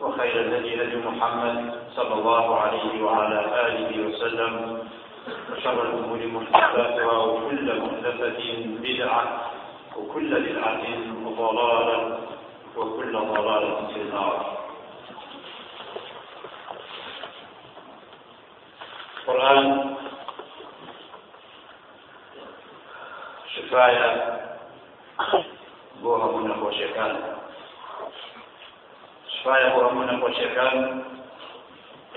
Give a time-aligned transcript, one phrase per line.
[0.00, 4.78] وخير الهدي هدي محمد صلى الله عليه وعلى آله وسلم.
[5.52, 8.40] وشر الأمور محدثاتها وكل محدثة
[8.82, 9.50] بدعة
[9.96, 10.84] وكل بدعة
[11.38, 12.18] ضلالة
[12.76, 14.58] وكل ضلالة في النار.
[19.18, 19.96] القرآن
[23.54, 24.38] شفاية.
[29.44, 30.76] بۆ هەموو نەخۆشیەکان شفاە بۆ هەموو نەخۆشیەکان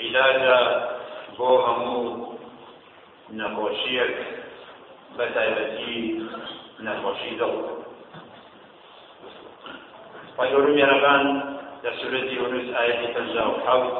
[0.01, 0.59] عیلاجە
[1.37, 2.01] بۆ هەموو
[3.39, 4.15] نەخۆشیەک
[5.17, 5.99] بە تایبەتی
[6.85, 7.53] نەخۆشی دڵ
[10.37, 11.23] پەیوەڕوو میێرەکان
[11.83, 13.95] لە سورەتی یونس ئاەتی پەنجا و حەوت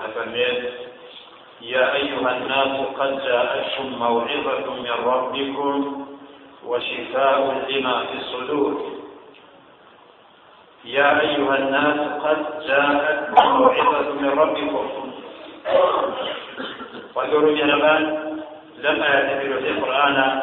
[0.00, 0.60] ئەفەرمێت
[1.60, 6.06] يا أيها الناس قد جاءتكم موعظة من ربكم
[6.68, 8.97] وشفاء لما في الصدور
[10.84, 15.12] يا أيها الناس قد جاءتكم موعظة من ربكم.
[17.14, 18.02] وقالوا يا نبان
[18.78, 19.02] لم
[19.58, 20.42] في القرآن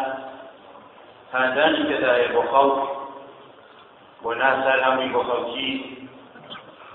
[1.33, 2.89] هذان كذا بخوف
[4.23, 5.81] وناسا لهم بخوفي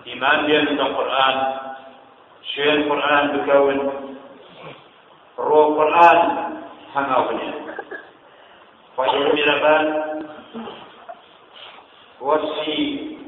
[0.06, 1.56] إيمان بين القرآن
[2.54, 3.78] شيء القرآن بكون.
[5.38, 6.18] روح القرآن
[7.18, 7.54] ونيا
[8.96, 9.84] وقالوا يا نبان
[12.20, 13.19] وصي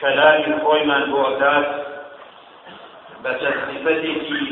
[0.00, 1.66] كلام خۆیمان بۆ ئەکات
[3.22, 4.42] بە تەسلیفەتێکی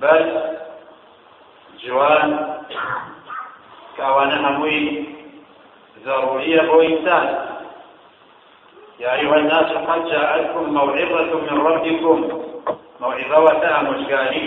[0.00, 0.26] بەس
[1.82, 2.28] جوان
[3.94, 4.80] کە ئەوانە هەمووی
[6.06, 7.26] ضرورية ئینسان
[9.04, 12.18] يا أيها الناس قد جاءتكم موعظة من ربكم
[13.00, 14.44] موعظة وتاء مشكاني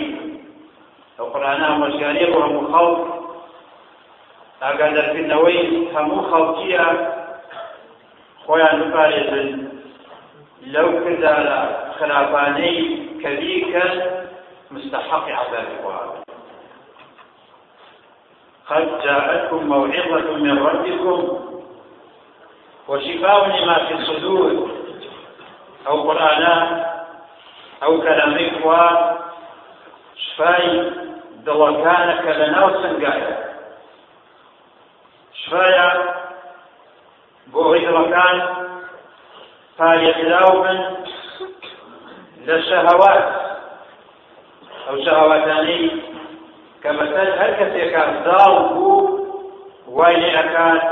[1.20, 2.98] القرآن مشكاني وهم خوف
[4.62, 5.60] ئاگادار کردنەوەی
[5.94, 6.86] هەموو خەڵکیە
[10.66, 13.84] لو كذا خلافاني كذيكا
[14.70, 16.22] مستحق عذاب القرآن.
[18.70, 21.38] قد جاءتكم موعظة من ربكم
[22.88, 24.70] وشفاء لما في الصدور
[25.86, 26.86] أو قرآنا
[27.82, 29.18] أو كلام إخوة
[30.16, 30.92] شفاي
[31.46, 33.32] دڵەکانەکە لە ناو سنگایە
[35.40, 35.88] شفايا
[37.52, 37.62] بۆ
[39.82, 40.78] پارێزراو بن
[42.46, 43.24] لە شەهەوات
[44.86, 45.84] ئەو شەهەواتانەی
[46.82, 48.98] کە بەسەر هەر کەسێکە داڵ بوو
[49.96, 50.82] وای لێ ئەکات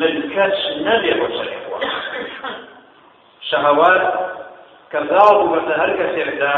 [0.00, 1.78] ملکەت نەبێ بۆ شەرێکوە
[3.48, 4.04] شەهەوات
[4.90, 6.56] کە داڵ بوو بەسەر هەر کەسێکدا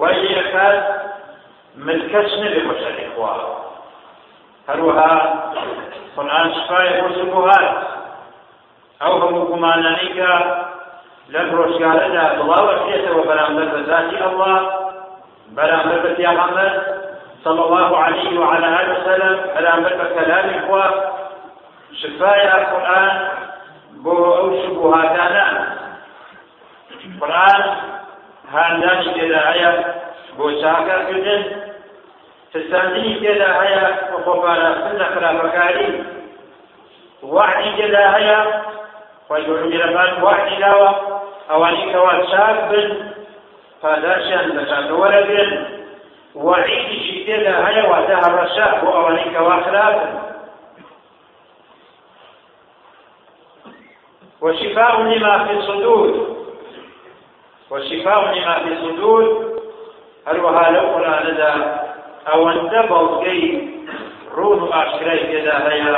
[0.00, 0.78] وای لێ ئەکات
[1.86, 3.34] ملکەت نەبێ بۆ شەرێکوە
[4.68, 5.14] هەروەها
[6.16, 6.88] قورآن شفای
[11.32, 14.54] لەم ڕۆژگارەدا بڵاوە بێتەوە بەرامبەر بە ذاتی ئەڵڵا
[15.56, 16.72] بەرامبەر بە پیامبەر
[17.44, 19.36] صلى الله عليه وعلى آله وسلم.
[19.54, 20.86] بەرامبەر بە کەلامی خوا
[22.00, 23.14] شفای قورآن
[24.04, 25.46] بۆ ئەو شبهاتانە
[27.20, 27.62] قورآن
[28.52, 29.72] هاندانی تێدا هەیە
[30.36, 31.42] بۆ چاکەکردن
[32.52, 35.90] تستاندنی تێدا هەیە بۆ خۆپاراستن لە خراپەکاری
[37.34, 38.38] وعدی تێدا هەیە
[42.70, 43.12] بن
[43.82, 45.50] پاداشیان لە چاکەوەرە بێن
[46.34, 50.12] وعیدیشی تێدا هەیە واتە هەڕەشا بۆ ئەوانی کەوا خراپن
[54.42, 56.08] وشفاء لما في الصدور.
[57.70, 59.24] وشفاء لما في الصدور.
[60.26, 61.52] هەروەها لەو قورآنەدا
[62.28, 63.44] ئەوەندە بەڵگەی
[64.36, 65.96] ڕون و ئاشکرای تێدا هەیە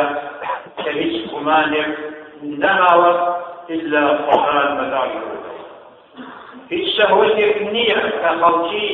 [0.83, 1.91] کە هیچ گومانێک
[2.63, 3.13] نەماوە
[3.71, 5.23] إلا قرآن مدارك
[6.71, 8.93] هیچ شەهوەتێک نییە کە خەڵکی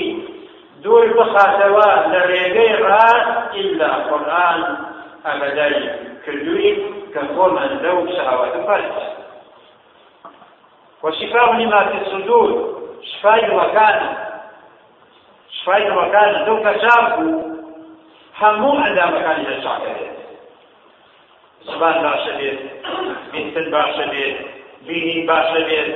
[0.82, 4.60] دوور بخاتەوە لە ڕێگەی ڕاست إلا قورآن
[5.26, 5.76] ئەمەدای
[6.24, 6.72] کردووی
[7.14, 7.72] کە خۆمان
[11.02, 14.16] وشفاء لما في الصدور شفاء وكان
[15.50, 17.42] شفاء وكان لو كشافوا
[18.40, 19.80] همو عندما كان يشعر
[21.64, 22.58] زبان باشە بێت
[23.32, 24.36] بیستن باشە بێت
[24.86, 25.90] بینی باشە بێت.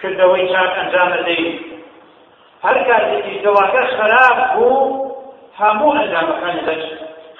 [0.00, 1.48] کردەوەی چاک ئەنجام دەدەین
[2.64, 4.76] هەر کاتێکی دڵاکە خراپ بوو
[5.60, 6.84] هەموو ئەنجامەکانی لەش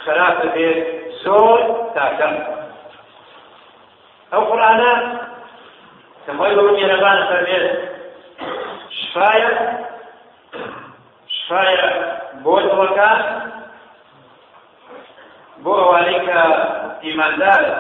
[0.04, 0.78] خراپ بێت.
[1.22, 1.58] زۆر
[1.94, 2.34] تاکەم.
[4.32, 4.92] ئەو قورآانە
[6.24, 7.66] کەمەوەی بەو میێرەبانە فەرمێت
[8.98, 9.50] شفایە
[11.36, 11.88] شفایە
[12.44, 13.20] بۆ دڵەکان
[15.62, 16.40] بۆ ئەوانەی کە
[17.04, 17.72] ئیماندارە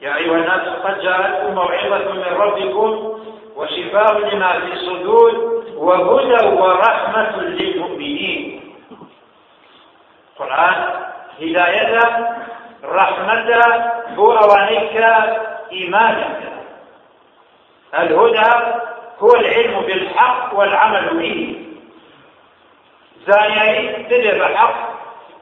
[0.00, 3.18] يا أيها الناس قد جاءتكم موعظة من ربكم
[3.56, 8.60] وشفاء لما في الصدور وهدى ورحمة للمؤمنين.
[10.38, 10.74] قرآن
[11.40, 11.98] هداية
[12.84, 13.48] رحمة
[14.16, 15.04] بو أوانيك
[15.72, 16.38] إيمانك.
[17.98, 18.50] الهدى
[19.20, 21.66] هو العلم بالحق والعمل به.
[23.26, 24.90] زانيائي تدر حق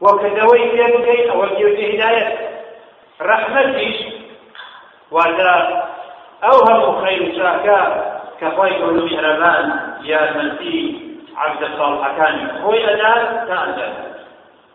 [0.00, 1.44] وكذوي يبكي أو
[5.14, 5.54] واتە
[6.44, 7.80] ئەو هەموو خەیر چاکە
[8.38, 9.66] کە خۆی ئەولو شەرەبان
[10.10, 10.80] یارمەتی
[11.40, 13.92] عەبدە ساڵحەکانی خۆی ئەدار تا ئەدەر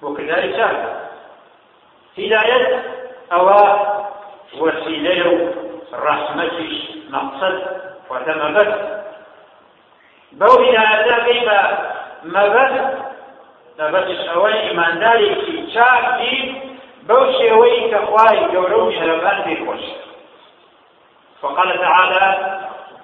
[0.01, 0.91] بۆ کرداری چاکە
[2.19, 2.67] هیدایەت
[3.33, 3.61] ئەوە
[4.61, 5.37] وەسیلەیە و
[6.03, 6.75] ڕەحمەتیش
[7.13, 7.57] مەقسەد
[8.09, 8.71] واتە مەبەت
[10.39, 11.61] بەو هیدایەتە بێمە
[12.35, 12.75] مەبەت
[13.79, 16.45] مەبەتش ئەوەی ئیماندارێکی چاک بیر
[17.07, 20.12] بەو شێوەی کە خوای گەورە و شەرەبان بێخۆشە
[21.43, 22.59] وقال تعالى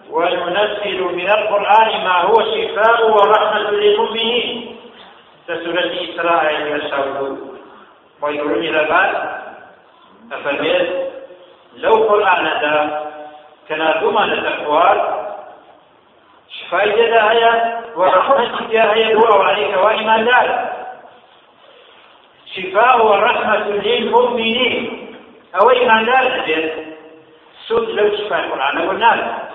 [0.10, 4.76] وننزل من القرآن ما هو شفاء ورحمة للمؤمنين.
[5.50, 7.58] لسورة إسرائيل يشهدون
[8.22, 9.40] ويقولون إلى بعد
[10.32, 10.90] أفرميت
[11.76, 13.06] لو قرآن دا
[13.70, 15.26] كان ثمان الأقوال
[16.70, 20.72] فائدة هي ورحمتك هي هو عليك وإيمان ذلك
[22.56, 25.08] شفاء ورحمة للمؤمنين
[25.62, 26.89] أو إيمان ذلك
[27.70, 29.50] سود لو شفاء القرآن قلنا له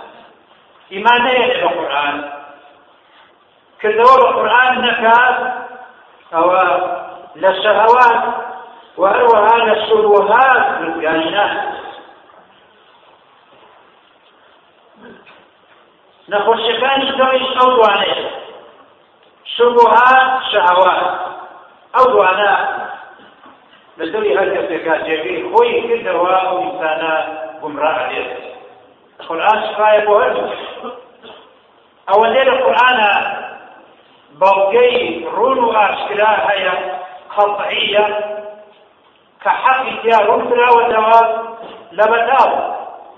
[0.93, 2.31] إيمان ذلك القرآن
[3.81, 5.53] كذور القرآن نكاد
[6.35, 6.53] أو
[7.37, 8.35] للشهوات
[8.97, 11.75] وأروها للشبهات للكائنات
[16.33, 18.21] نەخۆشیەکانی دڵیش ئەو دوانەیە
[19.55, 21.03] شبهات شەهەوات
[21.95, 22.55] ئەو دوانە
[23.99, 27.15] لە دڵی هەر کەسێکا جێگەی خۆی کردەوە ئەو ئینسانە
[27.65, 28.31] گومڕا ئەبێت
[29.27, 30.49] قورئان شفایە بۆ هەردوو
[32.09, 33.13] ئەوەندێ لە قورئانە
[34.41, 34.97] بەڵگەی
[35.35, 36.75] ڕون و ئاشکرا هەیە
[37.35, 38.07] قەطعیە
[39.43, 41.21] کە حەقی تیا ڕوون کراوەتەوە
[41.99, 42.51] لە بەتاو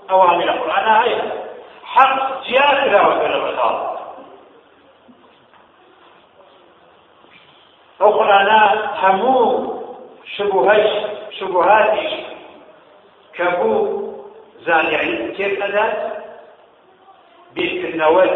[0.09, 1.21] ئەوانە لە قورئانە هەیە
[1.93, 2.13] حق
[2.45, 3.75] جیا کراوەتە لە بەتاڵ
[7.99, 8.61] ئەو قورآانە
[9.01, 9.43] هەموو
[10.33, 10.87] شبهەش
[11.37, 12.13] شبهاتیش
[13.35, 13.47] کە
[14.65, 15.95] زانیاری تێک ئەدات
[17.53, 18.33] بیرکردنەوەت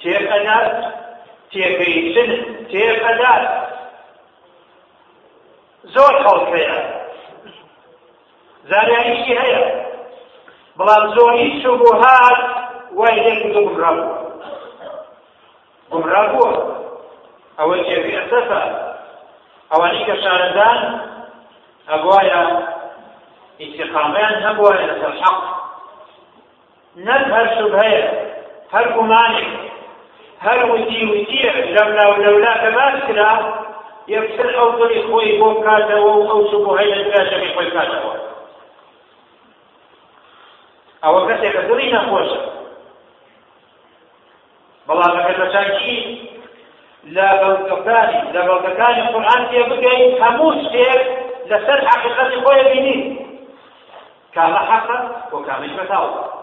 [0.00, 0.70] تێک ئەدات
[1.50, 2.30] تێگەیشتن
[2.70, 3.44] تێک ئەدات
[5.94, 6.76] زۆر خەڵکەیە.
[8.70, 9.64] زانیاریشی هەیە؟
[10.78, 12.40] بەڵام زۆری شبهات
[12.98, 14.18] وای لێ کردو گمڕا بووە.
[15.92, 16.50] گمڕا بووە.
[17.58, 18.62] ئەوە جێبی ئەسەفە
[19.70, 20.80] ئەوانی کە شارەدان
[21.90, 22.42] ئەبوایە
[23.60, 25.55] ئیتقامیان هەبوایە لەسەر حەق.
[26.96, 28.04] نەک هەر شوبهەیە
[28.72, 29.50] هەر گومانێک
[30.44, 33.32] هەر وتی وتیە لەولا و لەولا کە باس کرا
[34.14, 38.14] یەکسەر ئەو دڵی خۆی بۆ بکاتەوە و ئەو شوبهەی لە دراژەکەی خۆی بکاتەوە.
[41.04, 42.40] ئەوە کەسێکە دڵی نەخۆشە.
[44.86, 45.98] بەڵام ئەگەر بەچانکی
[47.16, 51.00] لە بەڵگەکانی لە بەڵگەکانی قورئان تێ بگەین هەموو شتێک
[51.50, 52.98] لەسەر حقیقەتی خۆی بینی.
[54.34, 54.98] کامە حەقە
[55.32, 56.35] و کامەش بەتاوە.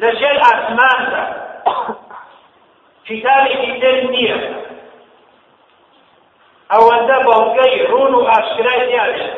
[0.00, 1.24] لە ژێر ئاسماندا
[3.06, 4.38] کتابێکی تر نییە
[6.72, 9.34] ئەوەندە بەڵگەی ڕون و ئاشکرای دیارێت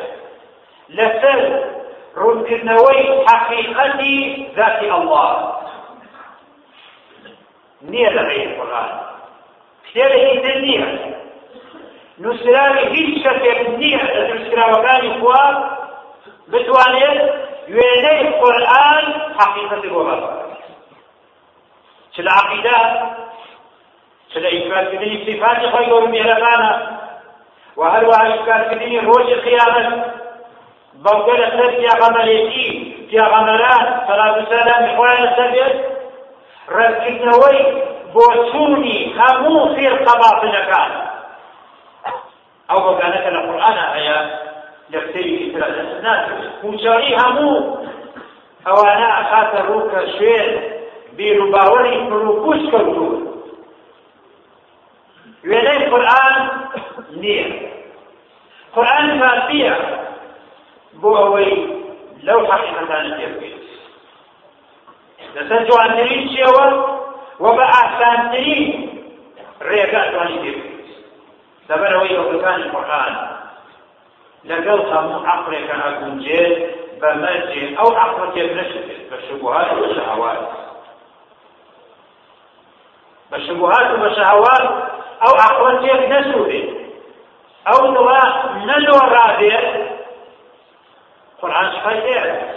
[0.97, 1.39] لەسەر
[2.21, 4.17] ڕوونکردنەوەی حقیقەتی
[4.57, 5.29] ذاتی الله.
[7.91, 8.91] نییە لە غیر قورآن
[9.85, 10.87] کتێبێکی تر نییە
[12.23, 15.43] نووسراوی هیچ کەسێک نییە لە نووسراوەکانی خوا
[16.51, 17.19] بتوانێت
[17.75, 19.05] وێنەی قورآن
[19.39, 20.01] حقیقەتی بۆ
[22.13, 22.79] چ لە عەقیدە
[24.31, 26.71] چ لە ئیثباتکردنی صفاتی خۆی گەورە مێرەبانە
[27.77, 29.89] و هەروەها ئیثباتکردنی ڕۆژی قیامەت
[31.03, 32.67] بەڵگە لەسەر پیاغەمەرێتی
[33.09, 35.75] پیاغەمەران سەلات و سەلامی خۆیان لەسەر بێت
[36.75, 37.59] ڕەتکردنەوەی
[38.13, 40.91] بۆ چوونی هەموو فێرقە باتنەکان
[42.69, 44.17] ئەو بەگانەکە لە قورئانە هەیە
[44.91, 45.67] لە کتێبی ترە
[46.05, 47.55] ناکرێت کوچاری هەموو
[48.65, 50.49] ئەوانە ئەخاتە ڕووکە شوێن
[51.17, 53.17] بیر و باوەری فروپوش کەوتووە
[55.49, 56.35] وێنەی قورآن
[57.21, 57.47] نییە.
[58.75, 59.75] قورآن کافیە
[61.01, 61.51] بۆ ئەوەی
[62.27, 63.63] لەو حەقیقەتانە تێبگەیت
[65.35, 66.67] لەسەر جوانترین چێوە
[67.43, 68.65] و بە ئاسانترین
[69.67, 70.89] ڕێگە ئەتوانی تێبگەیت
[71.69, 73.13] لەبەرەوەی ئەوەکانی قورآن.
[74.49, 76.55] لەگەڵ هەموو عقلێکە ئەگونجێت
[76.99, 78.89] بە مەرجێ ئەو عقڵ تێب نەشێت.
[79.09, 80.41] بە شبهات و شەهوات
[83.33, 84.69] بشبهات وبشهوات
[85.27, 86.63] او اخوتك نسوده
[87.67, 89.59] او نوا نلو رابع
[91.41, 92.53] قرآن شفاي اعلى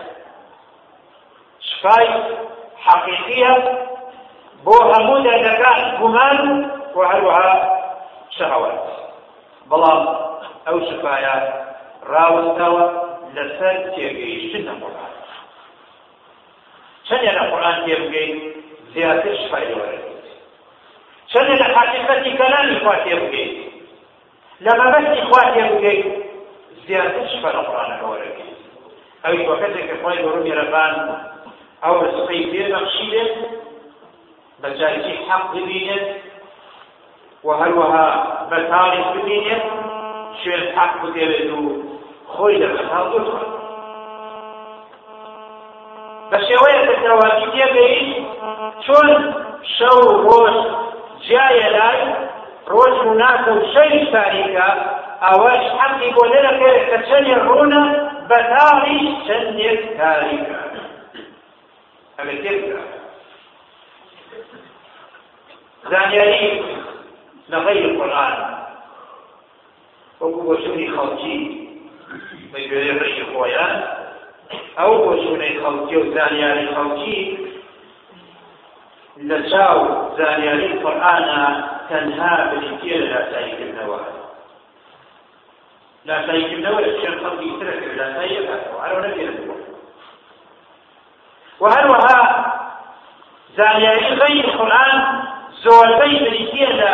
[1.60, 2.08] شفاي
[2.76, 3.82] حقيقية
[4.64, 5.66] بو همود لك
[6.00, 7.76] جمان وهلوها
[8.30, 8.86] شهوات.
[9.66, 10.06] بلام
[10.68, 11.66] او شفايا
[12.06, 12.90] راوستوا
[13.34, 15.12] لسر تيجيشن القرآن
[17.08, 18.52] شن يعني القرآن تيبقي
[18.94, 20.15] زيادة شفاي ورد
[21.36, 23.54] چەندێ لە حقیقەتی کەلامی خوا تێبگەیت
[24.64, 26.06] لە مەبەستی خوا تێبگەیت
[26.86, 28.60] زیاتر شفا لە قورآنەکە وەرەگەیت
[29.24, 30.94] ئەوی وەکەتێک کە خوای گەورە میێرەبان
[31.84, 33.32] ئەو ڕزقەی پێبەخشیدێت
[34.60, 36.06] بە جایکی حەق ببینێت
[37.46, 38.08] و هەروەها
[38.50, 39.64] بەتاڵی ببینێت
[40.40, 41.60] شوێن حەق بگەوێت و
[42.32, 43.52] خۆی لە بەتاڵ بکڕێت
[46.30, 48.08] بە شێوەیە کەسەواتی تێگەیت
[48.84, 49.10] چۆن
[49.76, 49.98] شەو
[51.28, 52.00] جایە لای
[52.72, 54.68] ڕۆژ و ناکە و شەوی تاریکە
[55.24, 57.82] ئەوەش حەقی بۆ لەکرێت کە چەندێ ڕوونە
[58.28, 60.58] بەتاڵی چەندێک تاریکە
[62.18, 62.46] ئەگەر
[67.48, 68.34] لغير القرآن
[70.20, 71.38] وەکو بۆ شوونی خەڵکی
[72.50, 73.74] بە گوێرە ڕێی خۆیان
[74.78, 77.18] ئەو بۆ شوونەی خەڵکی و زانیاری خەڵکی
[79.18, 79.80] لە چاو
[80.18, 81.42] زانیاری قورآانە
[81.88, 84.00] تەنها بریتە لە لاساییکردنەوە
[86.06, 89.56] لاساییکردنەوە لە شێن خەڵکی ترە کرد لاسایی کاتەوە هەرەوە نەبێتەوە
[91.60, 92.18] وهروها
[93.56, 94.92] زانیاری غەیر قورآن
[95.64, 96.92] زۆربەی بریتە لە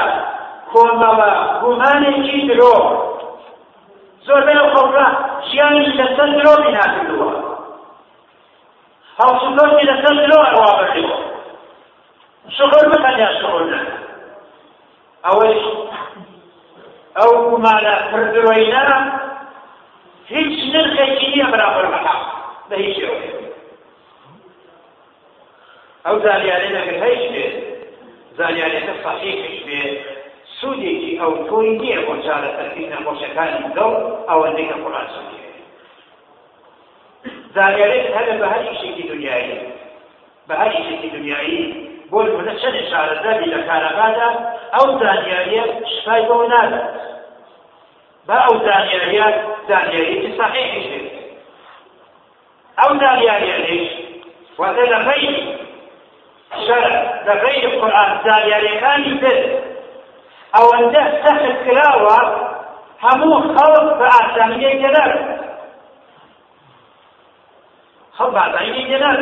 [0.73, 2.77] کۆمەڵە گومانێکی درۆ
[4.27, 5.07] زۆربەی ئەو خەڵکە
[5.49, 7.31] ژیانی لەسەر درۆ بیناکردووە
[9.19, 11.22] هەڵسوکەوتی لەسەر درۆ ئەوا بەردەوە
[12.49, 13.79] شغل بخل يا شغل
[15.27, 15.65] أولش
[17.17, 19.21] أو ما لا فرد وينا
[20.29, 22.33] هيج نرخي كيني أبرا برمحا
[22.71, 23.21] بهيج يوم
[26.07, 27.79] أو زالي علينا كهيج بيه
[28.39, 30.23] زالي علينا صحيح بيه
[30.63, 33.93] سودێکی ئەو تۆی نییە بۆ چارە سەرکردن نەخۆشەکانی دڵ
[34.29, 35.41] ئەوەندەیکە قڕان سودێ
[37.55, 39.59] زانیارێت هەر بە هەر شێکی دنیایی
[40.49, 41.63] بە هەر شێکی دنیایی
[42.13, 44.29] بۆ نمونە چەند شارەزەبی لە کارەبادا
[44.75, 46.95] ئەو زانیاریە شفای بۆ نادات
[48.27, 49.27] با ئەو زانیاریە
[49.69, 51.07] زانیاریەکی صحیحش بێت
[52.79, 53.89] ئەو زانیاریەش
[54.59, 55.43] واتە لە غەیری
[56.67, 59.39] شەرع لە غەیری قورآن زانیاریەکانی تر.
[60.55, 62.19] ئەوەندە سەخت کراوە
[63.05, 65.13] هەموو خەڵک بە ئاسانیە گەنەر
[68.17, 69.19] خەڵ بە ئاسانیە گەنەر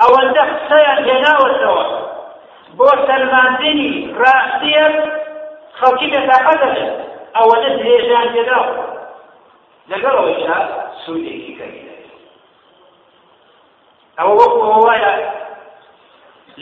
[0.00, 1.84] ئەوەندە قسەیان هێناوەتەوە
[2.78, 4.86] بۆ سەلماندنی ڕاستیە
[5.78, 6.92] خەڵکی بێتاقە دەبێت.
[7.36, 8.74] ئەوەندە درێژیان تێداوە
[9.90, 10.58] لەگەڵەوەیشا
[11.02, 11.94] سوودێکی کەمیدە
[14.18, 15.14] ئەوە وەکو وایە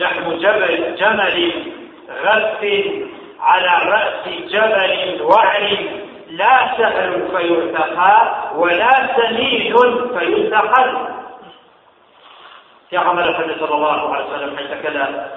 [0.00, 1.37] لحم جبل جمل
[2.25, 2.62] غث
[3.50, 5.64] على رأس جبل وعر
[6.40, 8.16] لا سهل فيرتقى
[8.61, 9.76] ولا سمين
[10.14, 10.88] فينتقل
[12.92, 15.28] يا عمر صلى الله عليه وسلم حيث كلا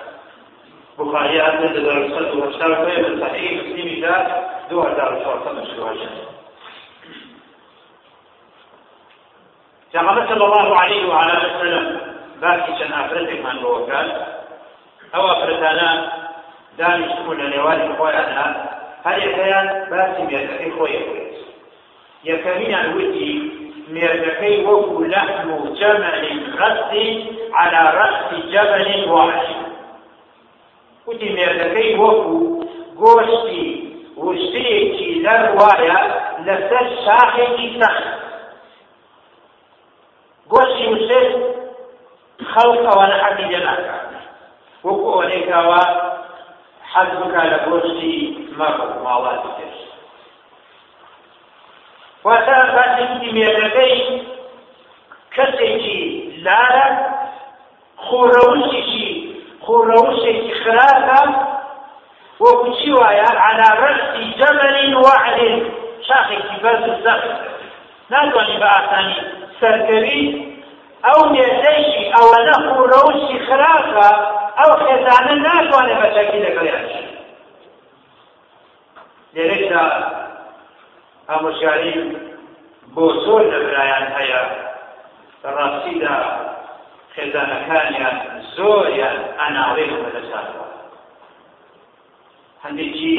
[1.00, 4.27] بخاري أن دار الصدر والشرف من صحيح مسلم ذات
[4.70, 5.93] دور دار الصدر مشروع
[9.93, 12.01] يا عمر صلى الله عليه وعلى وسلم
[12.41, 14.25] باقي شن أفرتك من بوكال
[15.15, 16.22] أو أفرتانا
[16.77, 18.46] دانیشتبوون لە نێوانی خۆیانە
[19.05, 21.34] هەر یەکەیان باسی مێردەکەی خۆی بێت
[22.29, 23.61] یەکەمیان وتی
[23.93, 27.07] مێردەکەی وەکو لەحم و جەمەلی ڕەسی
[27.59, 29.50] على ڕەسی جەبەلی واحد.
[31.07, 32.35] وتی مێردەکەی وەکو
[33.01, 33.67] گۆشتی
[34.23, 36.00] وشتەیەکی لەر وایە
[36.45, 38.07] لەسەر شاخێکی سەخت.
[40.51, 41.21] گۆشتی وشتێ
[42.51, 44.09] خەڵق ئەوانە حەقی جەناکات
[44.85, 45.81] وەکو ئەوەنێکاوە
[46.91, 48.15] حەز بکە لە گۆشتی
[48.59, 49.90] مەڕ ماڵاتی تر
[52.25, 53.98] واتە باسێکی مێردەکەی
[55.36, 56.01] کەسێکی
[56.46, 56.88] لارە
[58.06, 59.10] خۆڕەوشێکی
[59.66, 61.22] خۆڕەوشێکی خراپە
[62.44, 65.40] وەکوچی وایە على ڕەسی جەبەلی وعد
[66.08, 67.30] شاخێکی بەرز و سەخت
[68.12, 69.18] ناتوانانی بە ئاسانی
[69.60, 70.25] سەرکەوی
[71.06, 74.10] ئەو مێزەیشی ئەوە نەخورەوشی خراپە
[74.60, 76.86] ئەو خێزانە ناتوانێت بە شەکی لەگەڵیان
[79.34, 79.86] لێرەدا
[81.30, 81.94] ئامۆژگاری
[82.96, 84.42] بۆ زۆر لە برایان هەیە.
[85.56, 86.18] ڕاستیدا
[87.13, 88.18] خێزانەکانیان
[88.56, 90.68] زۆریان ئەناڵێ بەدەساتەوە
[92.63, 93.18] هەندێکی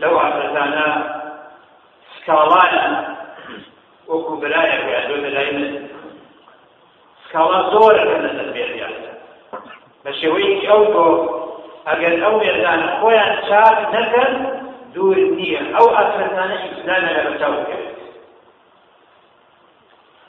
[0.00, 0.88] لەو ئافرەتانە
[2.14, 2.86] سکاڵانە
[4.08, 5.72] وەکو برایە بێدۆ لای من.
[7.28, 8.94] سکاڵا زۆرە لە دەستبێریان
[10.02, 11.06] بە شێوەیەکی ئەو تۆ
[11.88, 14.32] ئەگەر ئەو مێردان خۆیان چاک نەکەن
[14.94, 15.60] دوور نییە.
[15.74, 17.98] ئەو ئافرەتانە ئیسلامە لە بەچاو بکەوێت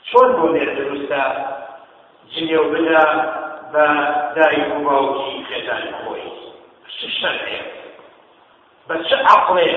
[0.08, 1.22] چۆن بۆ مێر دروستە
[2.32, 3.04] جنێو بدە
[3.72, 3.86] بە
[4.36, 6.28] دایک و باوکی خێزانی خۆی
[6.96, 7.64] چ شەرعەیە
[8.88, 9.70] بە چه عقلێ؟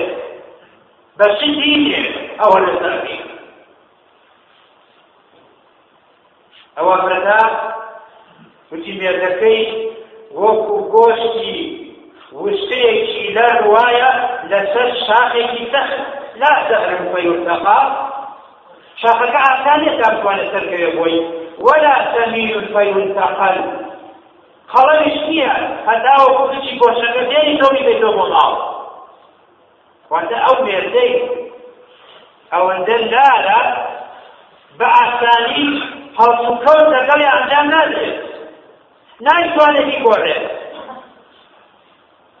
[1.18, 2.02] بە چ دینێ
[2.40, 3.16] ئەوە لەسەر بێ
[6.76, 7.40] ئەوە فرەتا
[8.70, 9.62] وتی مێردەکەی
[10.40, 11.83] وەکو گۆشتی
[12.42, 14.10] وشتەیەکی لەر وایە
[14.50, 16.00] لەسەر شاخێکی تەخت
[16.40, 17.80] لا دەهرم فەیورتەقا
[19.02, 21.16] شاخەکە ئاسانیە تا بتوانێت سەرکەوێ بۆی.
[21.66, 23.58] ولا سەمین فەیورتەقل
[24.72, 25.54] خەڵەویش نییە.
[25.88, 28.52] هەتا وەکو بچی گۆشەکە دێنی تۆمی بێتەوە بۆ ماڵ.
[30.10, 31.12] واتە ئەو مێردەی
[32.52, 33.60] ئەوەندە لارە
[34.78, 35.68] بە ئاسانی
[36.18, 38.16] هەڵسوکەوت لەگەڵی ئەنجام نادرێت.
[39.26, 40.63] نایتوانێت بیگۆڕێت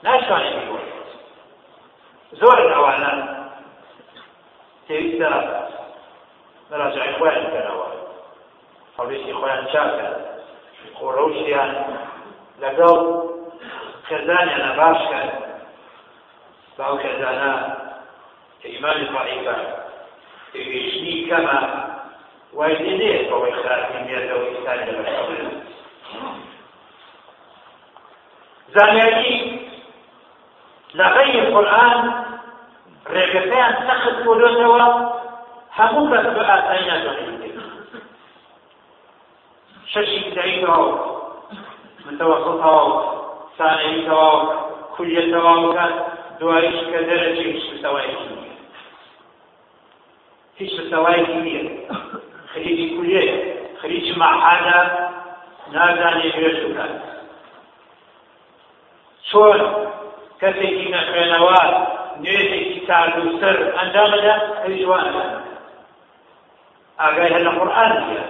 [0.04, 1.08] ناشتوانێت بیگۆڕێت
[2.40, 3.12] زۆر ئەوانە
[4.86, 5.30] پێویستە
[6.68, 7.88] بەراجعی خۆیان بکەنەوە
[8.96, 10.08] هەڵوێستی خۆیان چاکە
[10.96, 11.70] خۆڕەوشیان
[12.62, 12.98] لەگەڵ
[14.08, 15.28] خێزانیانە باشکەن
[16.76, 17.52] باو کەزانە
[18.60, 19.56] کە ئیمانی ضعیفە
[20.52, 21.58] پێویشتنی کەمە
[22.56, 25.36] وای دێت بەوەی خراپی مێردەوە ئیسانی لە بەشەوە
[28.74, 29.63] زانیاری
[30.98, 31.98] لە غەیری قورئان
[33.14, 34.84] ڕێگەکەیان سەخت بۆدۆتەوە
[35.78, 37.42] هەموو کەس بە ئاسایی ناتوانێت
[39.92, 40.86] شەشی بدایی تەواو
[42.06, 42.60] متەوەسڵ
[43.58, 44.38] ثانەی تەواو
[44.94, 45.94] کولیە تەواو بکات
[46.40, 48.56] دوایش کە دەرەجێ هیچ مستەوایەکی نییە
[50.60, 51.62] هیچ مستەوایەکی نییە
[52.52, 53.24] خەریجی کولیە
[53.80, 54.80] خەریجی مەعادە
[55.74, 56.58] نازانێ گوێش
[60.40, 61.60] کەسێکی نەخوێنەوە
[62.22, 65.24] نوێژێکی تاز و سەر ئەنجامەدا ئەویوانە
[67.00, 68.24] ئاگای هە لە قورئان نیە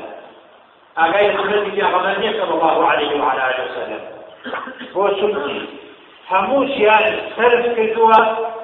[0.98, 4.02] ئاگای سنەتی پێغەمبەر نییە صلی الله عليه وعلى آله وسلم
[4.94, 5.58] بۆ چونکی
[6.30, 8.18] هەمووشیان سرف کردووە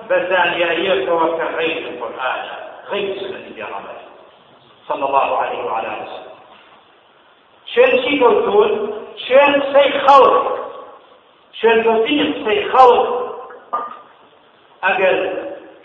[0.08, 2.40] بە زانیاریەکەوە کە غەیر القورآن
[2.90, 3.98] غەیر سنەتی پێغەمبەر
[4.88, 6.30] صلى الله عليه وعلى آله وسلم
[7.72, 8.70] شێن چی گەوتون
[9.26, 10.46] شێن سەی خەڵق
[11.58, 13.19] شێن گەوتنی قسەی خەڵق
[14.84, 15.16] ئەگەر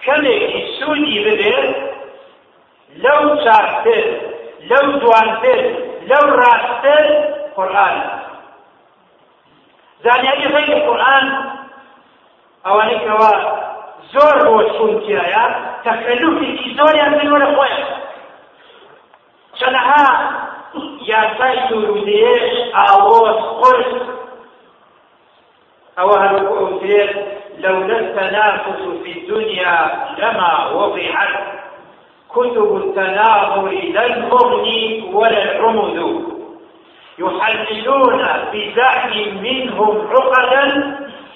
[0.03, 1.69] کەمێکی سوودی بدێت
[3.03, 4.05] لەو چاکتر
[4.69, 5.61] لەو دوانتر
[6.09, 7.05] لەو ڕاستتر
[7.55, 7.95] قورآن.
[10.03, 11.25] زانیاری غەیری قورآن
[12.65, 13.33] ئەوانەی کەەوە
[14.13, 15.45] زۆر بۆ چونتیایە
[15.85, 17.85] تەکەلوفێکی زۆریان بنوەرە خۆیان.
[19.59, 20.05] چەنەها
[21.11, 23.91] یاسای سوورودێش ئاوۆز قرس
[25.97, 31.29] ئەوە هەروەکو ئەوترێت لولا التنافس في الدنيا لما وضعت
[32.29, 36.25] كتب التناظر لا المغني ولا العمد.
[37.19, 39.13] يحللون بزعم
[39.43, 40.65] منهم عقدا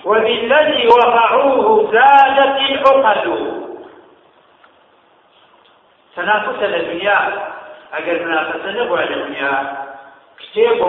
[0.06, 3.26] وبالذي وضعوه زادت العقد.
[6.16, 7.20] تنافس الدنيا؟
[7.94, 9.78] اگر منافسة نبوه الدنيا.
[10.40, 10.82] كتاب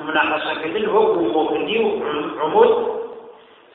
[0.00, 3.01] ومناقشه كدل هو موكندي وعمود.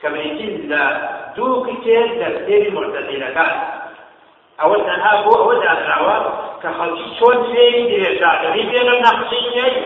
[0.02, 3.60] كميتين لا دوك كيل دفتير مرتدلكان
[4.62, 9.82] أول أنها بو أول أدعوة كخلص شون فيه إرشاد ريبين النقصين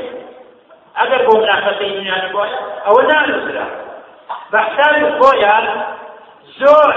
[0.96, 3.66] أقرب من نقصين يعني بويا أول نانسرا
[4.52, 5.84] بحثان بويا
[6.58, 6.94] زور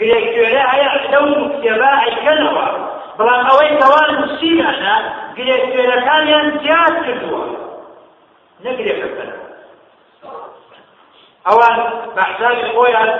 [0.00, 2.66] گرێکێرە هەیە لەو مکتێبە ئەیکەنەوە
[3.18, 4.94] بەڵام ئەوەی تەوان نووسیانە
[5.36, 7.42] گرێکێرەکانیان زیاد کردووە
[8.64, 9.30] نەگرێکەکەن
[11.46, 11.76] ئەوان
[12.16, 13.10] بەحسان خۆیان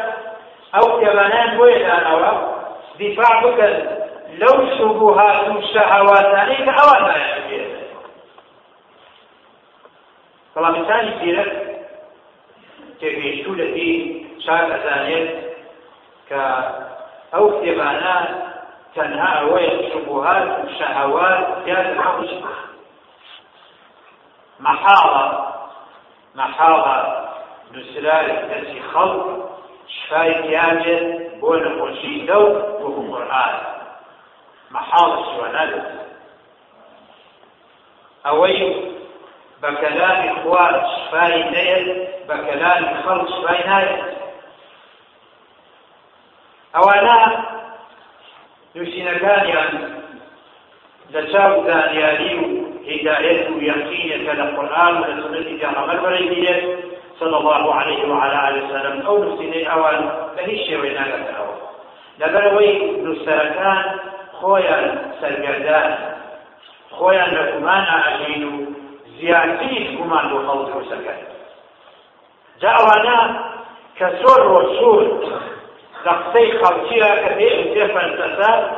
[0.75, 2.33] ئەو کتێبانیان بۆیە دانەوە
[2.99, 3.75] دیفاع بکەن
[4.41, 7.37] لەو شبوهات و شەهەواتانەی کە ئەوان نایەت
[10.55, 11.51] بەڵام ئینسانی زیرەک
[13.01, 14.01] تێگەیشتوو لە دین
[14.45, 15.29] شار ئەزانێت
[16.29, 16.43] کە
[17.33, 18.17] ئەو کتێبانە
[18.95, 22.31] تەنها ئەوەیە شبهات و شەهەوات زیاد حەوش
[24.65, 25.25] محاڵە
[26.39, 26.97] محاڵە
[27.73, 29.25] نووسراری دەستی خەڵک
[29.95, 31.07] شفای دیابێت
[31.41, 32.45] بۆ نەخۆشی دەو
[32.83, 33.55] وەکو قورئان
[34.75, 35.93] محاڵە شوانەدەست
[38.27, 38.61] ئەوەی
[39.63, 41.87] بە کەلامی خوا شفای نەیەت
[42.29, 44.03] بە کەلامی خەڵک شفای نایەت
[46.75, 47.19] ئەوانە
[48.75, 49.73] نووسینەکانیان
[51.13, 52.47] لە چاو زانیاری و
[52.89, 53.61] هدایەت و
[54.57, 54.95] قورآن
[55.61, 56.63] پێغەمبەر بەرەگیرێت
[57.21, 61.47] صلى الله عليه وعلى آله وسلم أو نسيني أول فهي شوينا لكاو
[62.21, 63.99] لبروي نسركان
[64.41, 65.97] خويا سرگردان
[66.91, 68.75] خويا لكمان أجين
[69.21, 71.27] زيادتين كمان بخلق وسكت
[72.61, 73.45] جاءوانا
[74.01, 75.27] كسور رسول
[76.07, 78.71] لقصي خلقيا كثير انتفا انتسال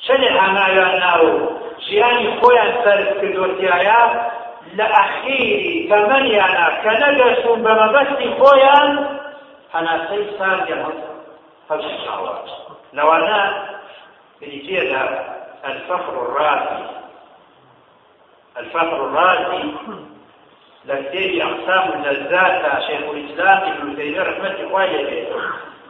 [0.00, 1.50] شنع هنايا ناو
[1.88, 4.30] جياني خويا سرسكدوتيايا
[4.78, 8.90] لە ئەخیری تەمەنیانە کە نەگەشتون بە مەبەستی خۆیان
[9.74, 10.94] هەناسەی ساردیان
[11.70, 12.34] هەڵشاوە
[12.96, 13.40] لەوانە
[14.40, 15.04] بریتێدا
[15.70, 16.84] الفقر الرازي
[18.60, 19.64] الفقر الرازي
[20.88, 25.28] لكتابي أقسام اللذات شيخ الإسلام ابن تيمية رحمة الله عليه.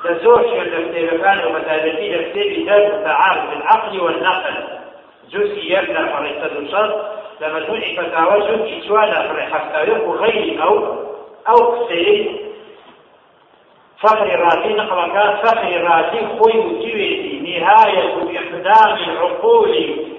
[0.04, 4.54] لزور شيخ الكتاب ومثالتي لكتابي درس التعارض بالعقل والنقل.
[5.30, 10.78] جزء يبنى فريسة الشر لما تنعي فتاوى جزء إجوانا فريحة غير أو
[11.48, 12.48] أو قسيري
[14.00, 19.70] فخر رازي نقل كان فخر رازي خوي وجويتي نهاية إقدام العقول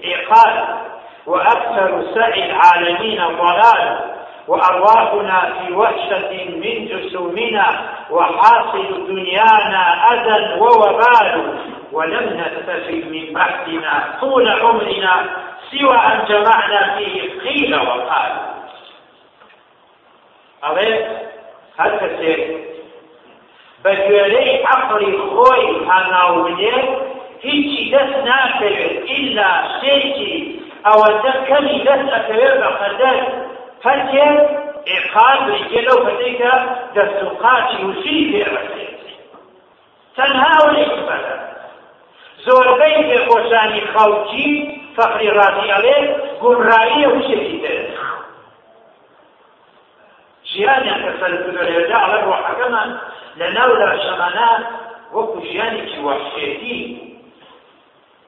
[0.03, 0.79] إيقاظ
[1.27, 3.99] وأكثر سعي العالمين ضلال.
[4.47, 7.95] وأرواحنا في وحشة من جسومنا.
[8.11, 11.59] وحاصل دنيانا أذى ووبال.
[11.91, 15.25] ولم نستفد من بحثنا طول عمرنا.
[15.71, 18.31] سوى أن جمعنا فيه قيل وقال.
[20.63, 21.07] أغير
[21.79, 22.69] هل تسير؟
[23.83, 26.89] بەگوێرەی عقلی خۆی هەناوبنێت
[27.45, 30.33] هیچی دەست ناکەوێت ئللا شتێکی
[30.85, 33.17] ئەوەندە کەمی دەست ئەکەوێت بە قەدەر
[33.85, 34.29] هەرکێ
[34.89, 36.53] ئێقاد ریگە لەو بەدەیکە
[36.95, 38.95] دەست و قاچی وشی پێڕەسێت
[40.17, 40.53] تەنها
[43.09, 44.51] پێخۆشانی خەڵکی
[44.99, 45.97] فەقری ڕازی ئەڵێ
[46.41, 47.89] گومڕاییە وشێکی دێت
[50.51, 52.89] ژیانیان کە سەرکردێدا ئەڵێ ڕۆحەکەمان
[53.39, 54.49] لە ناو لاشەمانە
[55.15, 56.79] وەکو ژیانێکی وەحشێتی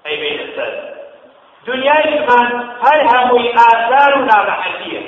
[0.06, 0.74] ئەیبێنە سەر
[1.68, 2.48] دنیایمان
[2.84, 5.04] هەر هەمووی ئازار و ناڕەحەتیە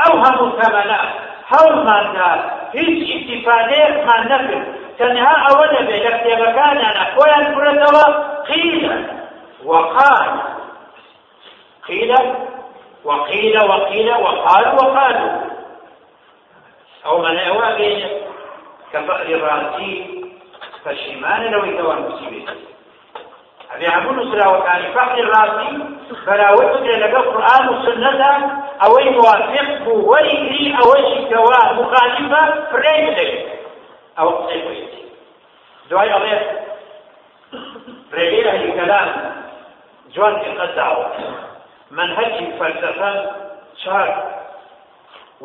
[0.00, 1.00] ئەو هەموو تەمەنە
[1.52, 2.30] هەوڵماندا
[2.76, 4.66] هیچ ئیسیفادەیەکمان نەکرد
[4.98, 8.06] تەنها ئەوە دەبێت لە کتێبەکانیانە خۆیان بڕێتەوە
[8.48, 8.84] قیل
[9.64, 10.40] وقال.
[11.88, 12.14] قيل
[13.04, 15.40] وقيل وقيل وقال وقالوا
[17.06, 18.08] أو من أوابين
[18.92, 20.24] كفأر الراسي
[20.84, 22.54] فالشمان لو يتوان مسيبه
[23.72, 25.78] أبي عبون سلاوكاني فأر الراسي
[26.26, 33.60] فلا وجد لك القرآن والسنة أو موافق بويري أو شكوى مخالفة فرين لك
[34.18, 34.88] أو قصير
[35.90, 36.62] دعاء الله.
[38.12, 39.31] رجل الكلام.
[40.14, 41.16] جوان قد دعوت
[41.90, 43.12] منهجی فەلسەفە
[43.82, 44.08] چار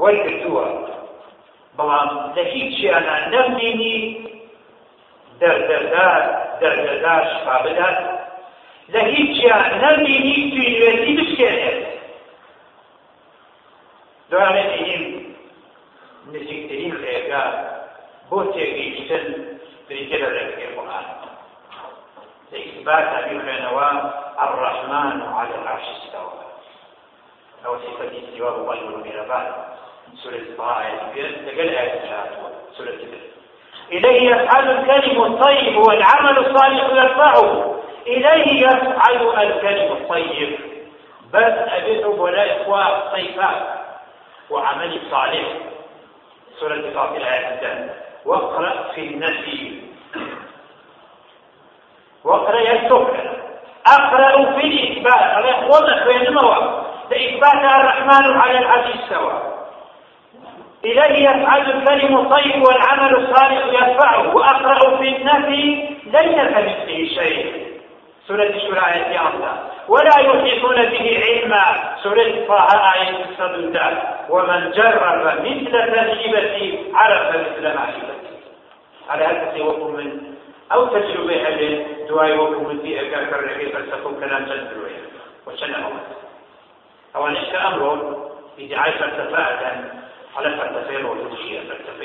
[0.02, 0.68] وەرگرتووە
[1.78, 3.98] بەڵام لە هیچ شیانە نەمدێنی
[5.42, 6.22] دەردەردار
[6.62, 7.98] دەردەردار شفا بدات.
[8.94, 11.80] لە هیچ شیان نەمدێنی توێتی بشکێنێت.
[14.32, 15.04] دوامێتیم
[16.34, 17.44] نزیکترین ڕێگا
[18.30, 19.26] بۆ تێگەیشتن
[19.88, 21.08] بریتە لە ڕێگەی قورآن.
[22.52, 23.90] لە ئیثبات هەبی خوێنەوە
[24.40, 26.34] الرحمن على العرش استوى.
[27.66, 29.54] أو صفة استواء الله والميربان
[30.24, 30.84] سورة طه
[31.46, 32.02] تقل آية
[32.78, 33.18] سورة الكبر
[33.92, 37.76] إليه يفعل الكلم الطيب والعمل الصالح يرفعه.
[38.08, 40.60] إليه يفعل الكلم الطيب.
[41.34, 43.78] بس أبيت ولا إخوة طيبات
[44.50, 45.48] وعمل صالح.
[46.60, 46.74] سورة
[47.18, 47.96] الآية الثانية
[48.26, 49.82] واقرأ في النفي
[52.24, 53.27] واقرأ يستقبل
[53.88, 59.42] أقرأ في الإثبات الإخوة بين المواقع لإثبات الرحمن على العرش استوى
[60.86, 64.36] إليه يفعل الكلم الطيب والعمل الصالح يرفعه.
[64.36, 67.68] وأقرأ في النفي ليس كمثله شيء.
[68.28, 69.20] سورة الشورى آية
[69.88, 71.96] ولا يحيطون به علما.
[72.04, 73.98] سورة طه آية الصدر
[74.30, 78.38] ومن جرب مثل تجربة عرف مثل معرفتي.
[79.10, 80.37] على هذا سيوكم من
[80.72, 84.92] أو تجربة هل دواي وكم من دي أكار كرهي فلسفة كلام جندروي
[85.48, 85.90] وشنه
[87.16, 89.44] أو نشك أمره إذا عايش فلسفة
[90.38, 92.04] على فلسفة وجودية فلسفة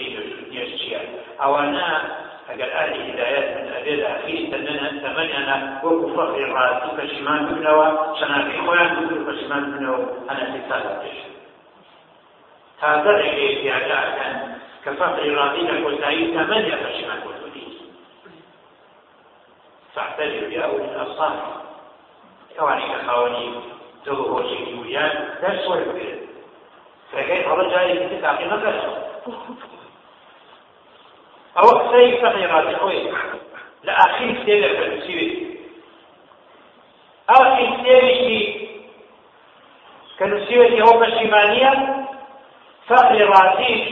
[0.51, 0.99] يجية
[1.43, 2.03] أو أنا
[2.51, 8.91] اگر أهل هدايات من ابێدا ئەخیری تەنەنە تەمەنیانە وەکو فەقری ڕاستی پەشیمان ببنەوە شەناکەی خۆیان
[8.97, 11.19] بگر پەشیمان ببنەوە هەنەسی سال پێش
[12.81, 14.35] تازە ڕێگەی پیاگاکەن
[14.83, 17.62] کە فەقری ڕازی لە کۆتایی تەمەنیە پەشیمان بۆتونی
[19.95, 21.63] فاعتذروا يا أولي الأبصار
[22.59, 23.61] كواني كخاوني
[24.07, 26.19] دوه شيء يوجان درس ويبير
[27.13, 29.03] فكيف رجع يتكع في نفسه
[31.59, 33.13] أو أكثر تغييرات خوي
[33.83, 35.57] لأخي سيدة فالمسيبة
[37.29, 38.63] أخي سيدة
[40.19, 42.05] كالمسيبة هو بشيمانية
[42.87, 43.89] فقر راسيش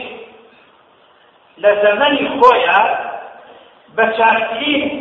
[1.57, 3.11] لزمني خويا
[3.89, 5.00] بشاكين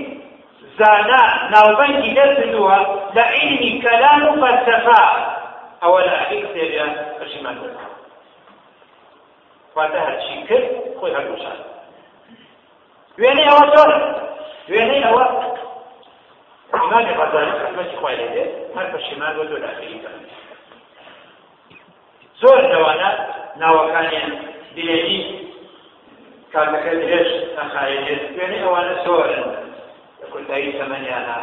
[0.79, 2.79] زانا ناوبەنگی دەستدووە
[3.17, 5.03] لە عیلمی کەلام و فەلسەفا
[5.83, 6.85] ئەوە لە ئاخیر کتێبێ
[7.19, 7.57] پەشیمان
[9.77, 10.67] واتە هەرچی کرد
[10.99, 11.59] خۆی هەردووشان
[13.21, 13.91] وێنەی ئەوە زۆر
[14.73, 15.25] وێنەی ئەوە
[16.75, 18.45] ئیمامی غەزالی رحمەتی خوای لێ دێ
[18.77, 20.11] هەر پەشیمان بۆ زۆر ئاخریکە
[22.43, 23.11] زۆر لەوانە
[23.61, 24.33] ناوەکانیان
[24.75, 25.21] بێنی
[26.53, 29.45] کارەکە درێژ ئەخایێت وێنەی ئەوانە زۆرن
[30.79, 31.37] تەمەنیانە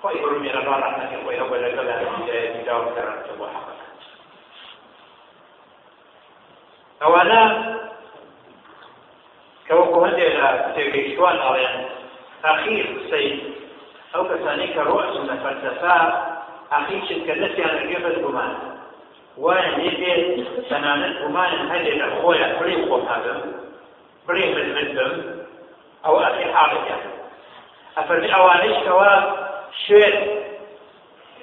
[0.00, 3.86] خۆی بڕومی ڕەبا ڕحمەتی خۆی هەبە لەگەڵ هیدایەتی داوام کەڕانەوە بۆ حەقەکە
[7.02, 7.42] ئەوانە
[9.68, 10.26] كوكو هندي
[10.74, 11.84] تيجيشوان أريان
[12.44, 13.40] أخير سيد.
[14.14, 15.94] أو كساني كرؤس من الفلسفة
[16.72, 18.54] أخير شركة التي أنا كيف الجمان
[19.36, 23.44] وأنا نبي سنانة جمان؟ هذه الأخوة بريم قوم هذا
[24.28, 25.24] بريم بالمدم
[26.06, 27.17] أو أخي حاضر يعني.
[27.96, 29.32] أفرد أوانيش كوا
[29.86, 30.42] شير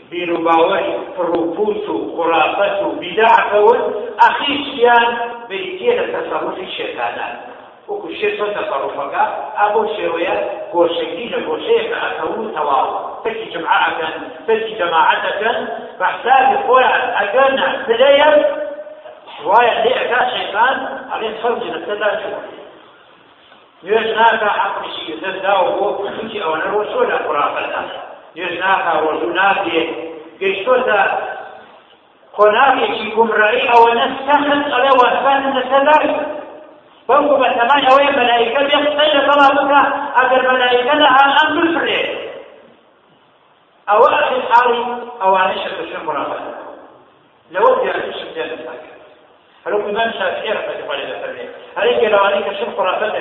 [0.10, 1.86] بيرو باوري پروپوت
[2.18, 3.80] خرافت و بدع کول
[4.30, 5.18] اخیشیان
[5.50, 7.56] بریتیه لتصرف الشیطانات
[7.90, 9.24] وەکو شێ چۆن تەسەڕوفەکە
[9.58, 10.36] ئابۆ شێوەیە
[10.74, 12.90] گۆشەگی لە گۆشەیەکە ئەکەون تەواو
[13.24, 14.14] تەکی جمعەکەن
[14.48, 15.58] تەکی جەماعەتەکەن
[16.00, 18.32] بەحسابی خۆیان ئەگەرنە پلەیە
[19.48, 20.76] وایە لێ ئەکا شەیطان
[23.84, 27.82] نوێژ ناکە عەقڵیشی دەستداوە بۆ چونکی ئەوەنە ڕۆژۆ لە خورافەدا
[28.36, 29.82] نوێژ ناکە ڕۆژوو نابێ
[30.40, 31.02] گەیشتۆتە
[32.38, 36.10] قۆناغێکی گومڕایی ئەوەنە سەخت ئەڵێ وەسان لەسەردای
[37.08, 39.82] بەڵکو بە تەمان ئەوەیە مەلایکە بێ قسەی لەگەڵا بکە
[40.18, 42.02] ئەگەر مەلایکە لەها ئەم بفرێ
[43.90, 44.82] ئەوە ئەخی حاڵی
[45.22, 46.44] ئەوانەی شەکەشە مڕافەت
[47.54, 48.52] لەوە دیارشم دێن
[49.66, 53.18] هەرو إمام شافعي رحمة الله عليه وسلم هذيك لو عليك شو خرافته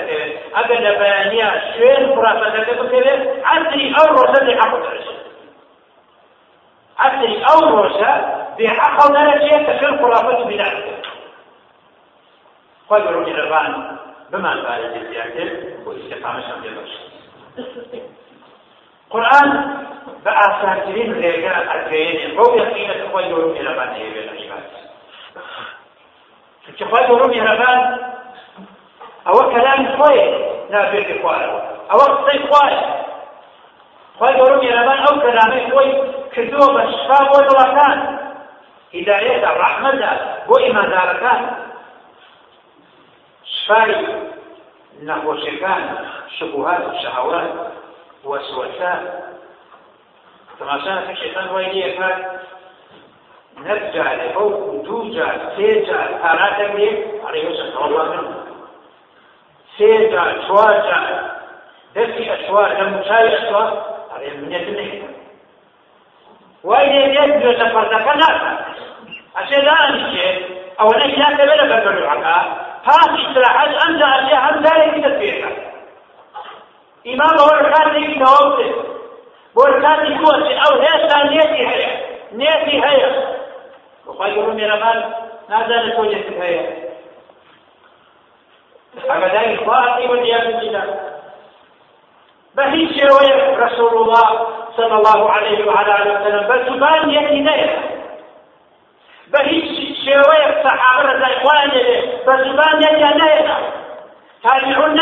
[0.54, 5.06] أجل لبيانية شوين خرافته كده عدري أو روسة بحق درس
[6.98, 8.12] عدري أو روسة
[8.58, 11.04] بحق درس يكفي الخرافة بذلك
[12.88, 13.72] خۆی بەڕوونی ڕێبان
[14.30, 15.48] بمان بارێکی زیاتر
[15.84, 16.92] بۆ ئیسێقامەشان پێ بەش
[19.12, 19.48] قورآن
[20.24, 23.26] بە ئاسانترین ڕێگە ئەگەیەنێ بۆ یەقینەت خۆی
[26.64, 27.78] چونکە خۆی گەورە مێرەبان
[29.26, 30.26] ئەوە کەلامی خۆیە
[30.72, 32.82] نابێتی خوارەوە ئەوە قسەی خوایە
[34.18, 35.90] خۆی گەورە مێرەبان ئەو کەلامەی خۆی
[36.34, 37.96] کردووە بە شفا بۆ دڵەکان
[38.94, 40.10] هیدایەتە ڕەحمەتە
[40.48, 41.40] بۆ ئیماندارەکان
[43.54, 43.94] شفای
[45.06, 45.82] نەخۆشیەکان
[46.36, 47.50] شبهات و شەهەوات
[48.30, 48.92] وەسوەسە
[50.58, 51.68] تەماشاکە شێتان وای
[53.62, 54.48] لێکات نەجارێ ئەو
[54.84, 56.88] دوو جار سێ جار پاراتە لێ
[57.24, 58.26] ئەڕێوەشە تەواڵان
[59.76, 61.06] سێ جار چوار جار
[61.94, 63.70] دەستی ئەشوار لە موچای ئەشوار
[64.12, 65.08] ئەڕێ منێت نەیە
[66.68, 68.58] وای لێ لێت دوێتە پەردەکە ناکات
[69.36, 70.28] ئەشێ دانیشێ
[70.78, 72.36] ئەوە نەیلاتە بێ لە بەردەلوعەکە
[72.86, 75.50] پاس استراحت ئەم جارێ هەم جارێکی دەپێکە
[77.08, 78.48] ئیمام ئەوە کاتێکی تەواو
[79.54, 81.90] بۆ کاتی کۆچی ئەو هێستا نێتی هەیە
[82.40, 83.10] نێتی هەیە
[84.06, 84.98] گەڕۆ مێرەبان
[85.50, 86.64] نازانێت تۆ نێتی هەیە
[89.10, 90.82] ئەگەدای خواتی بە دیارەتیدا
[92.56, 94.28] بهيج شوية رسول الله
[94.76, 96.48] صلى الله عليه وعلى آله وسلم.
[96.48, 97.70] بل زبان يكي نير
[99.32, 99.66] بهيج
[100.04, 103.56] شێوەیە سەحابە ڕزای خۆیان لێ بە زبان یەکیان نەهێنا
[104.44, 104.92] تابعون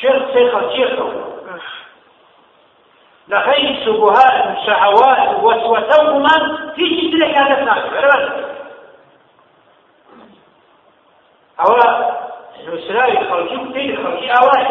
[0.00, 1.00] شيخ شيخ شيخ
[3.28, 7.84] لخير الشبهات والشهوات وسوسهما في جسدك هذا الناس
[12.68, 14.66] أو نسلاوي خلقي وتيل خلقي أواي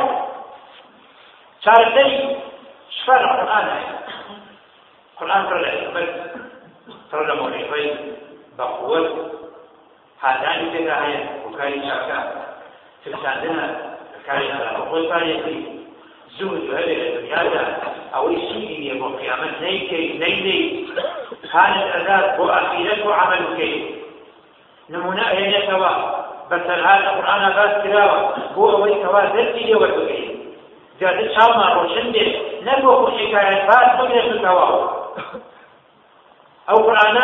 [1.65, 2.37] شارتي
[2.89, 3.83] شفاء القرآن
[5.13, 6.09] القرآن ترى بس
[7.11, 7.95] ترى مولي
[8.57, 9.31] بقوة
[10.21, 12.45] هذان كذا هي وكاي شاكا
[13.05, 14.47] تلساندنا كاي
[14.77, 15.79] بقوة تاريخي
[16.39, 17.77] زهد هذه الدنيا
[18.15, 20.87] أو شيء يوم القيامة نيكي نيني
[21.53, 23.95] كانت أذاب وأخيرته وعمل كي
[24.89, 26.18] نمونا هي سوا
[26.51, 28.33] بس هذا القرآن بس تلاوة.
[28.57, 30.39] هو أول سوا ذلك وتوحيد
[31.01, 32.39] جاد شاما روشن دي.
[32.61, 34.89] نبو حكاية بس بغير سوا
[36.69, 37.17] أو قرآن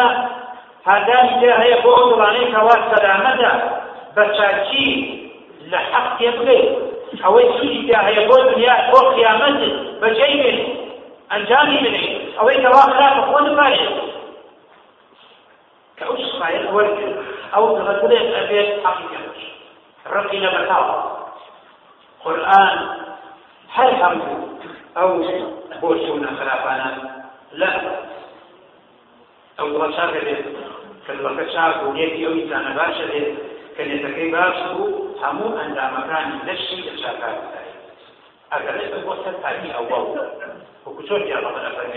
[0.86, 3.62] هذا جاء هي بعد عليك والسلامة
[4.18, 4.38] بس
[4.72, 5.26] شيء
[5.72, 6.22] لحق
[7.24, 9.60] ئەوەی چی هەیە بۆ دنیا بۆ قیامەت
[10.02, 10.60] بەجێی بێت
[11.32, 12.04] ئەنجامی بنێ
[12.38, 13.94] ئەوەی کەوا خراپە خۆ نپارێت
[15.98, 17.18] کە ئەو شخایەت وەرگرت
[17.78, 19.26] دڵەترێت ئەبێت حەقیقەت
[20.14, 20.86] ڕقی لە بەتاڵ
[22.24, 22.78] قورئان
[23.76, 24.36] هەر هەموو
[24.98, 25.10] ئەو
[25.82, 26.90] بۆ چوونە خراپانە
[27.60, 27.72] لا.
[29.58, 30.44] ئەو دڵە چاکە بێت
[31.06, 33.30] کە دڵەکە چاک و نێتی ئەو ئینسانە باشە بێت
[33.76, 34.88] کە نێتەکەی باش بوو
[35.22, 37.36] هەموو ئەندامەکانی لەشی لە چاکار
[38.52, 40.04] ئەگەر لێت بۆ سەر تاکی ئەوڵ
[40.86, 41.96] وكتب يا رب الأفراد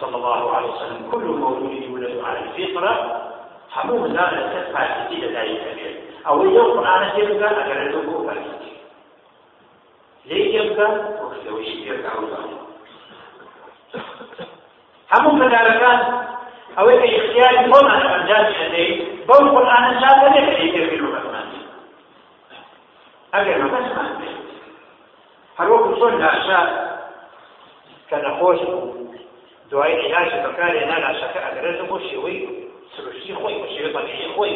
[0.00, 1.10] صلى الله عليه وسلم.
[1.12, 2.92] كل مولود يولد على الفطرة.
[3.72, 8.62] حموم لا تسعى كثير لا يتبع أو يوم أنا تبقى أجل الوقوع فريق
[10.24, 10.90] ليه يبقى
[11.22, 12.10] وكذا وش يبقى
[15.12, 15.82] همون كذلك
[16.78, 21.02] أو اختيار كون عن أنجاز لديه بول قرآن شاء ذلك يجب
[23.34, 24.38] ئەگەر مەبەستمان بێت
[25.58, 26.60] هەروەکو چۆن لاشا
[28.08, 28.60] کە نەخۆش
[29.70, 32.38] دوای علاج بەکارێ نالاشەکە ئەگەرێتە بۆ شێوەی
[32.94, 34.54] سروشتی خۆی بۆ شێوە بەقیی خۆی.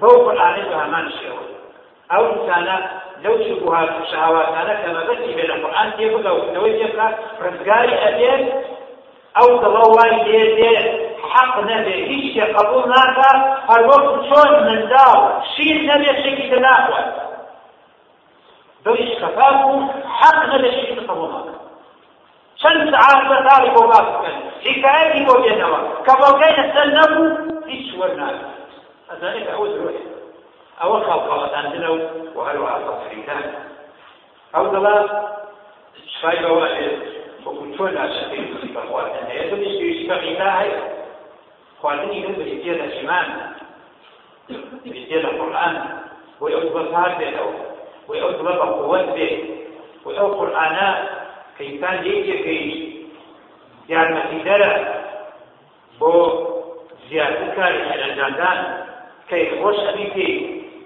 [0.00, 1.44] بەو قورآانەی بە هەمان شێوە.
[2.12, 2.76] ئەو ئینسانە
[3.24, 8.44] لەو شبهات شهواتانە کە مەبەستی بێ لە قورآن تێ بگەوتنەوەی تێ بکات ڕزگاری ئەدێت
[9.36, 10.74] ئەو دڵە وای دێ دێ
[11.32, 13.30] حق نەبێ هیچ شێ قبول ناکە
[13.70, 15.18] هەروەکو چۆن منداڵ
[15.52, 17.08] شیر نەبێ شێکی تە ناخوات
[18.84, 19.74] دەوری شکەفاف و
[20.18, 21.46] حەق نەدەشی قبوڵات
[22.60, 27.53] چەند سعات بەتاڵی بۆ باس بکەن حکایەتی بۆ بێنەوە کە بەڵگەی لەسەر نەبوو
[27.94, 28.46] هیچ وەرناگە
[29.10, 30.02] ئەزانێت ئەوە درۆیە
[30.80, 31.98] ئەوە خەڵقەڵەتان دنە و
[32.36, 33.44] و هەروەها فەقریدان
[34.54, 34.96] ئەو دەڵا
[36.12, 36.66] شفای بەوە
[37.44, 40.78] وەکو چۆن ناشەکەی بە خواردن هەیە دڵیش پێویستی بە غیدا هەیە
[41.80, 43.26] خواردنی من بریتێ لە ئیمان
[44.84, 45.74] بریتێ لە قورئان
[46.38, 47.54] بۆی ئەو بەکار بێتەوە
[48.08, 49.30] وأو طلب قوات به
[50.04, 50.76] وأو قرآن
[51.58, 52.60] كيفان ليك كي
[53.88, 54.72] يعني مثيدرة
[56.00, 56.53] بو
[57.08, 58.58] زیاتر کاری ئەنجامدان
[59.30, 60.34] کەی خۆش ئەبی پێی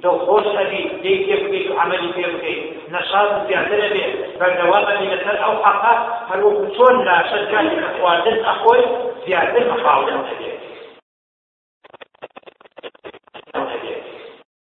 [0.03, 2.63] دڵ خۆش ئەبی دەی پێ بکەیت و عملی پێ بکەیت.
[2.95, 5.95] نەشاد زیاترە بێت بەردەوام ئەبی لەسەر ئەو حەقا
[6.31, 8.85] هەروەکو چۆن لاشەر کاری خواردن ئەخۆی
[9.25, 10.58] زیاتر مەخاوڵن دەبێت